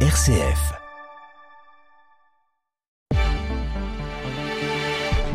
RCF. 0.00 0.85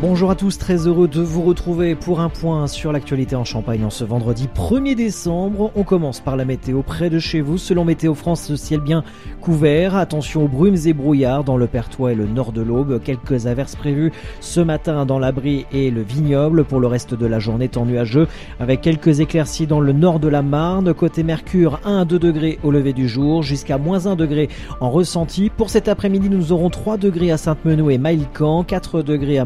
Bonjour 0.02 0.32
à 0.32 0.34
tous, 0.34 0.58
très 0.58 0.88
heureux 0.88 1.06
de 1.06 1.20
vous 1.20 1.42
retrouver 1.42 1.94
pour 1.94 2.18
un 2.18 2.28
point 2.28 2.66
sur 2.66 2.90
l'actualité 2.90 3.36
en 3.36 3.44
Champagne 3.44 3.84
en 3.84 3.90
ce 3.90 4.02
vendredi 4.02 4.48
1er 4.52 4.96
décembre. 4.96 5.70
On 5.76 5.84
commence 5.84 6.18
par 6.18 6.34
la 6.34 6.44
météo 6.44 6.82
près 6.82 7.08
de 7.08 7.20
chez 7.20 7.40
vous. 7.40 7.56
Selon 7.56 7.84
Météo 7.84 8.14
France, 8.14 8.50
le 8.50 8.56
ciel 8.56 8.80
bien 8.80 9.04
couvert. 9.40 9.94
Attention 9.94 10.46
aux 10.46 10.48
brumes 10.48 10.76
et 10.86 10.92
brouillards 10.92 11.44
dans 11.44 11.56
le 11.56 11.68
Pertois 11.68 12.10
et 12.10 12.14
le 12.16 12.26
nord 12.26 12.50
de 12.50 12.62
l'Aube. 12.62 13.00
Quelques 13.00 13.46
averses 13.46 13.76
prévues 13.76 14.10
ce 14.40 14.60
matin 14.60 15.06
dans 15.06 15.20
l'Abri 15.20 15.66
et 15.70 15.92
le 15.92 16.02
Vignoble. 16.02 16.64
Pour 16.64 16.80
le 16.80 16.88
reste 16.88 17.14
de 17.14 17.26
la 17.26 17.38
journée, 17.38 17.68
temps 17.68 17.86
nuageux 17.86 18.26
avec 18.58 18.80
quelques 18.80 19.20
éclaircies 19.20 19.68
dans 19.68 19.78
le 19.78 19.92
nord 19.92 20.18
de 20.18 20.26
la 20.26 20.42
Marne. 20.42 20.92
Côté 20.94 21.22
Mercure, 21.22 21.78
1 21.84 22.00
à 22.00 22.04
2 22.04 22.18
degrés 22.18 22.58
au 22.64 22.72
lever 22.72 22.92
du 22.92 23.06
jour 23.06 23.44
jusqu'à 23.44 23.78
moins 23.78 24.06
1 24.06 24.16
degré 24.16 24.48
en 24.80 24.90
ressenti. 24.90 25.48
Pour 25.48 25.70
cet 25.70 25.86
après-midi, 25.86 26.28
nous 26.28 26.50
aurons 26.50 26.70
3 26.70 26.96
degrés 26.96 27.30
à 27.30 27.36
Sainte-Meneau 27.36 27.88
et 27.88 27.98
Mailcan, 27.98 28.64
4 28.64 29.02
degrés 29.02 29.38
à 29.38 29.44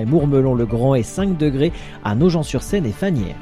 Et 0.00 0.04
Mourmelon-le-Grand 0.04 0.94
et 0.94 1.02
5 1.02 1.36
degrés 1.36 1.72
à 2.04 2.14
Nogent-sur-Seine 2.14 2.86
et 2.86 2.92
Fanières. 2.92 3.36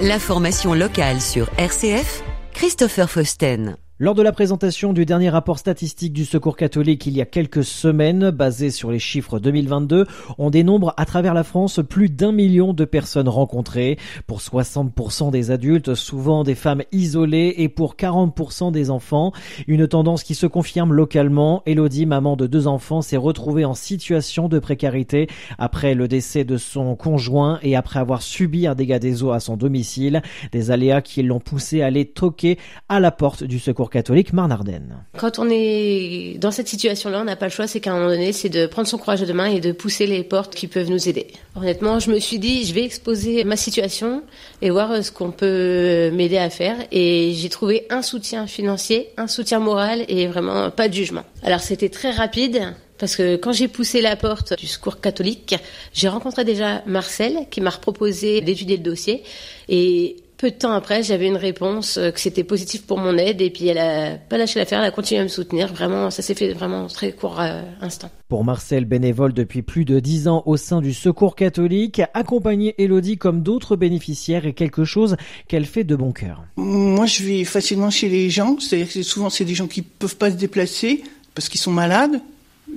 L'information 0.00 0.74
locale 0.74 1.20
sur 1.20 1.50
RCF, 1.58 2.22
Christopher 2.52 3.10
Fausten. 3.10 3.76
Lors 4.00 4.14
de 4.14 4.22
la 4.22 4.30
présentation 4.30 4.92
du 4.92 5.04
dernier 5.04 5.28
rapport 5.28 5.58
statistique 5.58 6.12
du 6.12 6.24
Secours 6.24 6.56
catholique 6.56 7.06
il 7.06 7.16
y 7.16 7.20
a 7.20 7.24
quelques 7.24 7.64
semaines, 7.64 8.30
basé 8.30 8.70
sur 8.70 8.92
les 8.92 9.00
chiffres 9.00 9.40
2022, 9.40 10.06
on 10.38 10.50
dénombre 10.50 10.94
à 10.96 11.04
travers 11.04 11.34
la 11.34 11.42
France 11.42 11.80
plus 11.90 12.08
d'un 12.08 12.30
million 12.30 12.72
de 12.72 12.84
personnes 12.84 13.28
rencontrées. 13.28 13.98
Pour 14.28 14.38
60% 14.38 15.32
des 15.32 15.50
adultes, 15.50 15.96
souvent 15.96 16.44
des 16.44 16.54
femmes 16.54 16.84
isolées, 16.92 17.54
et 17.56 17.68
pour 17.68 17.96
40% 17.96 18.70
des 18.70 18.90
enfants. 18.90 19.32
Une 19.66 19.88
tendance 19.88 20.22
qui 20.22 20.36
se 20.36 20.46
confirme 20.46 20.92
localement. 20.92 21.64
Elodie, 21.66 22.06
maman 22.06 22.36
de 22.36 22.46
deux 22.46 22.68
enfants, 22.68 23.02
s'est 23.02 23.16
retrouvée 23.16 23.64
en 23.64 23.74
situation 23.74 24.48
de 24.48 24.60
précarité 24.60 25.26
après 25.58 25.96
le 25.96 26.06
décès 26.06 26.44
de 26.44 26.56
son 26.56 26.94
conjoint 26.94 27.58
et 27.62 27.74
après 27.74 27.98
avoir 27.98 28.22
subi 28.22 28.68
un 28.68 28.76
dégât 28.76 29.00
des 29.00 29.24
eaux 29.24 29.32
à 29.32 29.40
son 29.40 29.56
domicile. 29.56 30.22
Des 30.52 30.70
aléas 30.70 31.02
qui 31.02 31.24
l'ont 31.24 31.40
poussée 31.40 31.82
à 31.82 31.86
aller 31.86 32.04
toquer 32.04 32.58
à 32.88 33.00
la 33.00 33.10
porte 33.10 33.42
du 33.42 33.58
Secours 33.58 33.87
catholique 33.90 34.32
Marne-Ardenne. 34.32 35.04
Quand 35.16 35.38
on 35.38 35.48
est 35.50 36.36
dans 36.38 36.50
cette 36.50 36.68
situation-là, 36.68 37.20
on 37.20 37.24
n'a 37.24 37.36
pas 37.36 37.46
le 37.46 37.52
choix, 37.52 37.66
c'est 37.66 37.80
qu'à 37.80 37.92
un 37.92 37.98
moment 37.98 38.10
donné, 38.10 38.32
c'est 38.32 38.48
de 38.48 38.66
prendre 38.66 38.88
son 38.88 38.98
courage 38.98 39.20
de 39.20 39.32
main 39.32 39.46
et 39.46 39.60
de 39.60 39.72
pousser 39.72 40.06
les 40.06 40.22
portes 40.22 40.54
qui 40.54 40.66
peuvent 40.66 40.90
nous 40.90 41.08
aider. 41.08 41.28
Honnêtement, 41.56 41.98
je 41.98 42.10
me 42.10 42.18
suis 42.18 42.38
dit, 42.38 42.64
je 42.64 42.74
vais 42.74 42.84
exposer 42.84 43.44
ma 43.44 43.56
situation 43.56 44.22
et 44.62 44.70
voir 44.70 45.02
ce 45.02 45.10
qu'on 45.10 45.30
peut 45.30 46.10
m'aider 46.12 46.38
à 46.38 46.50
faire. 46.50 46.76
Et 46.92 47.32
j'ai 47.34 47.48
trouvé 47.48 47.86
un 47.90 48.02
soutien 48.02 48.46
financier, 48.46 49.08
un 49.16 49.26
soutien 49.26 49.58
moral 49.58 50.04
et 50.08 50.26
vraiment 50.26 50.70
pas 50.70 50.88
de 50.88 50.94
jugement. 50.94 51.24
Alors 51.42 51.60
c'était 51.60 51.88
très 51.88 52.10
rapide. 52.10 52.74
Parce 52.98 53.14
que 53.14 53.36
quand 53.36 53.52
j'ai 53.52 53.68
poussé 53.68 54.00
la 54.00 54.16
porte 54.16 54.58
du 54.58 54.66
secours 54.66 55.00
catholique, 55.00 55.54
j'ai 55.92 56.08
rencontré 56.08 56.44
déjà 56.44 56.82
Marcel 56.84 57.46
qui 57.48 57.60
m'a 57.60 57.70
proposé 57.70 58.40
d'étudier 58.40 58.76
le 58.76 58.82
dossier. 58.82 59.22
Et 59.68 60.16
peu 60.38 60.50
de 60.50 60.56
temps 60.56 60.72
après, 60.72 61.02
j'avais 61.02 61.26
une 61.26 61.36
réponse 61.36 61.98
euh, 61.98 62.12
que 62.12 62.20
c'était 62.20 62.44
positif 62.44 62.86
pour 62.86 62.98
mon 62.98 63.18
aide 63.18 63.40
et 63.40 63.50
puis 63.50 63.66
elle 63.66 63.78
a 63.78 64.16
pas 64.16 64.38
lâché 64.38 64.60
l'affaire, 64.60 64.78
elle 64.78 64.86
a 64.86 64.90
continué 64.92 65.20
à 65.20 65.24
me 65.24 65.28
soutenir. 65.28 65.66
Vraiment, 65.66 66.10
ça 66.10 66.22
s'est 66.22 66.34
fait 66.34 66.52
vraiment 66.52 66.86
très 66.86 67.12
court 67.12 67.40
euh, 67.40 67.60
instant. 67.80 68.08
Pour 68.28 68.44
Marcel, 68.44 68.84
bénévole 68.84 69.32
depuis 69.32 69.62
plus 69.62 69.84
de 69.84 69.98
dix 69.98 70.28
ans 70.28 70.44
au 70.46 70.56
sein 70.56 70.80
du 70.80 70.94
Secours 70.94 71.34
catholique, 71.34 72.00
accompagner 72.14 72.74
Elodie 72.78 73.18
comme 73.18 73.42
d'autres 73.42 73.74
bénéficiaires 73.74 74.46
est 74.46 74.52
quelque 74.52 74.84
chose 74.84 75.16
qu'elle 75.48 75.66
fait 75.66 75.84
de 75.84 75.96
bon 75.96 76.12
cœur. 76.12 76.44
Moi, 76.56 77.06
je 77.06 77.24
vais 77.24 77.44
facilement 77.44 77.90
chez 77.90 78.08
les 78.08 78.30
gens, 78.30 78.60
c'est-à-dire 78.60 78.92
que 78.92 79.02
souvent 79.02 79.30
c'est 79.30 79.44
des 79.44 79.54
gens 79.54 79.66
qui 79.66 79.82
peuvent 79.82 80.16
pas 80.16 80.30
se 80.30 80.36
déplacer 80.36 81.02
parce 81.34 81.48
qu'ils 81.48 81.60
sont 81.60 81.72
malades 81.72 82.20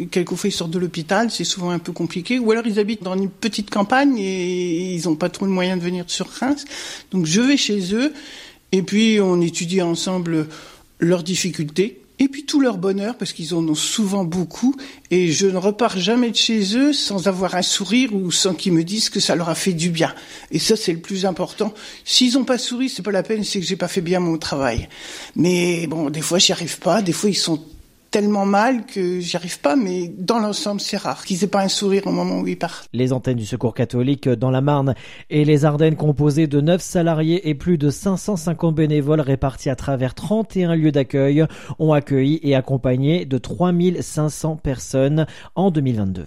quelquefois 0.09 0.49
ils 0.49 0.53
sortent 0.53 0.71
de 0.71 0.79
l'hôpital, 0.79 1.29
c'est 1.31 1.43
souvent 1.43 1.71
un 1.71 1.79
peu 1.79 1.91
compliqué, 1.91 2.39
ou 2.39 2.51
alors 2.51 2.65
ils 2.65 2.79
habitent 2.79 3.03
dans 3.03 3.15
une 3.15 3.29
petite 3.29 3.69
campagne 3.69 4.17
et 4.17 4.95
ils 4.95 5.05
n'ont 5.05 5.15
pas 5.15 5.29
trop 5.29 5.45
de 5.45 5.51
moyens 5.51 5.79
de 5.79 5.83
venir 5.83 6.05
sur 6.07 6.27
Reims. 6.27 6.65
Donc 7.11 7.25
je 7.25 7.41
vais 7.41 7.57
chez 7.57 7.93
eux 7.93 8.13
et 8.71 8.81
puis 8.81 9.19
on 9.21 9.41
étudie 9.41 9.81
ensemble 9.81 10.47
leurs 10.99 11.23
difficultés 11.23 12.01
et 12.19 12.27
puis 12.27 12.45
tout 12.45 12.61
leur 12.61 12.77
bonheur 12.77 13.17
parce 13.17 13.33
qu'ils 13.33 13.55
en 13.55 13.67
ont 13.67 13.75
souvent 13.75 14.23
beaucoup 14.23 14.75
et 15.09 15.31
je 15.31 15.47
ne 15.47 15.57
repars 15.57 15.97
jamais 15.97 16.29
de 16.29 16.35
chez 16.35 16.77
eux 16.77 16.93
sans 16.93 17.27
avoir 17.27 17.55
un 17.55 17.63
sourire 17.63 18.13
ou 18.13 18.31
sans 18.31 18.53
qu'ils 18.53 18.73
me 18.73 18.83
disent 18.83 19.09
que 19.09 19.19
ça 19.19 19.35
leur 19.35 19.49
a 19.49 19.55
fait 19.55 19.73
du 19.73 19.89
bien. 19.89 20.13
Et 20.51 20.59
ça 20.59 20.75
c'est 20.75 20.93
le 20.93 20.99
plus 20.99 21.25
important. 21.25 21.73
S'ils 22.05 22.33
n'ont 22.33 22.43
pas 22.43 22.59
souri, 22.59 22.89
c'est 22.89 23.01
pas 23.01 23.11
la 23.11 23.23
peine, 23.23 23.43
c'est 23.43 23.59
que 23.59 23.65
j'ai 23.65 23.75
pas 23.75 23.87
fait 23.87 24.01
bien 24.01 24.19
mon 24.19 24.37
travail. 24.37 24.87
Mais 25.35 25.87
bon, 25.87 26.11
des 26.11 26.21
fois 26.21 26.37
j'y 26.37 26.51
arrive 26.51 26.77
pas, 26.77 27.01
des 27.01 27.11
fois 27.11 27.29
ils 27.29 27.35
sont 27.35 27.59
tellement 28.11 28.45
mal 28.45 28.85
que 28.85 29.19
j'y 29.21 29.37
arrive 29.37 29.59
pas, 29.59 29.75
mais 29.75 30.09
dans 30.17 30.39
l'ensemble, 30.39 30.81
c'est 30.81 30.97
rare 30.97 31.23
qu'ils 31.25 31.43
aient 31.43 31.47
pas 31.47 31.61
un 31.61 31.69
sourire 31.69 32.05
au 32.05 32.11
moment 32.11 32.41
où 32.41 32.47
ils 32.47 32.57
partent. 32.57 32.87
Les 32.93 33.13
antennes 33.13 33.37
du 33.37 33.45
Secours 33.45 33.73
catholique 33.73 34.27
dans 34.27 34.51
la 34.51 34.61
Marne 34.61 34.93
et 35.29 35.45
les 35.45 35.65
Ardennes 35.65 35.95
composées 35.95 36.47
de 36.47 36.59
9 36.59 36.81
salariés 36.81 37.49
et 37.49 37.55
plus 37.55 37.77
de 37.77 37.89
550 37.89 38.75
bénévoles 38.75 39.21
répartis 39.21 39.69
à 39.69 39.75
travers 39.75 40.13
31 40.13 40.75
lieux 40.75 40.91
d'accueil 40.91 41.45
ont 41.79 41.93
accueilli 41.93 42.39
et 42.43 42.53
accompagné 42.53 43.25
de 43.25 43.37
3500 43.37 44.57
personnes 44.57 45.25
en 45.55 45.71
2022. 45.71 46.25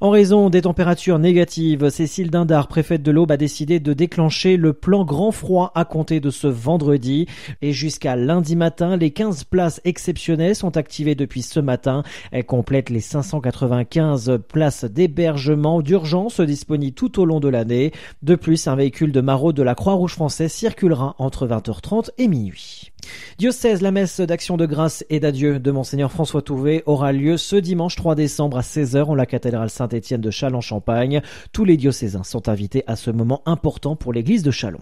En 0.00 0.10
raison 0.10 0.50
des 0.50 0.62
températures 0.62 1.18
négatives, 1.18 1.88
Cécile 1.88 2.30
Dindar, 2.30 2.68
préfète 2.68 3.02
de 3.02 3.10
l'Aube, 3.10 3.30
a 3.30 3.38
décidé 3.38 3.80
de 3.80 3.94
déclencher 3.94 4.58
le 4.58 4.74
plan 4.74 5.06
grand 5.06 5.30
froid 5.30 5.72
à 5.74 5.86
compter 5.86 6.20
de 6.20 6.28
ce 6.28 6.46
vendredi. 6.46 7.26
Et 7.62 7.72
jusqu'à 7.72 8.14
lundi 8.14 8.56
matin, 8.56 8.96
les 8.96 9.10
15 9.10 9.44
places 9.44 9.80
exceptionnelles 9.84 10.54
sont 10.54 10.76
activées 10.76 11.14
depuis 11.14 11.40
ce 11.40 11.60
matin. 11.60 12.02
Elles 12.30 12.44
complètent 12.44 12.90
les 12.90 13.00
595 13.00 14.40
places 14.46 14.84
d'hébergement 14.84 15.80
d'urgence 15.80 16.40
disponibles 16.40 16.94
tout 16.94 17.18
au 17.18 17.24
long 17.24 17.40
de 17.40 17.48
l'année. 17.48 17.92
De 18.22 18.34
plus, 18.34 18.68
un 18.68 18.76
véhicule 18.76 19.12
de 19.12 19.22
maraude 19.22 19.56
de 19.56 19.62
la 19.62 19.74
Croix-Rouge 19.74 20.12
française 20.12 20.52
circulera 20.52 21.14
entre 21.18 21.46
20h30 21.46 22.10
et 22.18 22.28
minuit. 22.28 22.92
Diocèse, 23.38 23.82
la 23.82 23.90
messe 23.90 24.20
d'action 24.20 24.56
de 24.56 24.64
grâce 24.64 25.04
et 25.10 25.20
d'adieu 25.20 25.58
de 25.58 25.70
Monseigneur 25.70 26.10
François 26.10 26.42
Touvet 26.42 26.82
aura 26.86 27.12
lieu 27.12 27.36
ce 27.36 27.56
dimanche 27.56 27.96
3 27.96 28.14
décembre 28.14 28.58
à 28.58 28.62
16h 28.62 29.04
en 29.04 29.14
la 29.14 29.26
cathédrale 29.26 29.70
Saint-Étienne 29.70 30.20
de 30.20 30.30
Châlons-Champagne. 30.30 31.20
Tous 31.52 31.64
les 31.64 31.76
diocésains 31.76 32.22
sont 32.22 32.48
invités 32.48 32.82
à 32.86 32.96
ce 32.96 33.10
moment 33.10 33.42
important 33.44 33.94
pour 33.94 34.12
l'église 34.12 34.42
de 34.42 34.50
Châlons. 34.50 34.80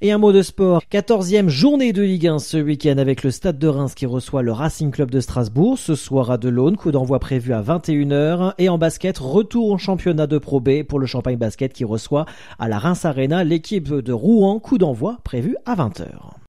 Et 0.00 0.10
un 0.10 0.18
mot 0.18 0.32
de 0.32 0.42
sport. 0.42 0.82
14e 0.90 1.48
journée 1.48 1.92
de 1.92 2.02
Ligue 2.02 2.26
1 2.26 2.38
ce 2.40 2.56
week-end 2.56 2.98
avec 2.98 3.22
le 3.22 3.30
Stade 3.30 3.58
de 3.58 3.68
Reims 3.68 3.94
qui 3.94 4.06
reçoit 4.06 4.42
le 4.42 4.52
Racing 4.52 4.90
Club 4.90 5.10
de 5.10 5.20
Strasbourg 5.20 5.78
ce 5.78 5.94
soir 5.94 6.30
à 6.30 6.38
Delaune. 6.38 6.76
Coup 6.76 6.90
d'envoi 6.90 7.18
prévu 7.18 7.52
à 7.52 7.62
21h. 7.62 8.54
Et 8.58 8.68
en 8.68 8.78
basket, 8.78 9.18
retour 9.18 9.70
au 9.70 9.78
championnat 9.78 10.26
de 10.26 10.38
Pro 10.38 10.60
B 10.60 10.82
pour 10.82 10.98
le 10.98 11.06
Champagne 11.06 11.36
Basket 11.36 11.72
qui 11.72 11.84
reçoit 11.84 12.26
à 12.58 12.68
la 12.68 12.78
Reims 12.78 13.04
Arena 13.04 13.44
l'équipe 13.44 13.92
de 13.92 14.12
Rouen. 14.12 14.58
Coup 14.58 14.78
d'envoi 14.78 15.18
prévu 15.22 15.56
à 15.66 15.76
20h. 15.76 16.41